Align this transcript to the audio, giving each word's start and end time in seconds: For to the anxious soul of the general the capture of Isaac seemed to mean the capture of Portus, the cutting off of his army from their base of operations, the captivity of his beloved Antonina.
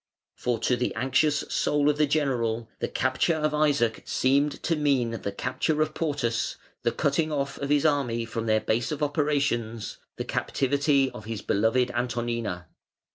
For 0.33 0.57
to 0.61 0.75
the 0.75 0.95
anxious 0.95 1.41
soul 1.49 1.87
of 1.87 1.97
the 1.97 2.07
general 2.07 2.67
the 2.79 2.87
capture 2.87 3.35
of 3.35 3.53
Isaac 3.53 4.01
seemed 4.03 4.63
to 4.63 4.75
mean 4.75 5.11
the 5.21 5.31
capture 5.31 5.79
of 5.83 5.93
Portus, 5.93 6.57
the 6.81 6.91
cutting 6.91 7.31
off 7.31 7.59
of 7.59 7.69
his 7.69 7.85
army 7.85 8.25
from 8.25 8.47
their 8.47 8.61
base 8.61 8.91
of 8.91 9.03
operations, 9.03 9.99
the 10.15 10.25
captivity 10.25 11.11
of 11.11 11.25
his 11.25 11.43
beloved 11.43 11.91
Antonina. 11.91 12.65